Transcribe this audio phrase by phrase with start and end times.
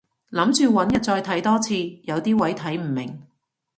[0.31, 3.21] 諗住搵日再睇多次，有啲位睇唔明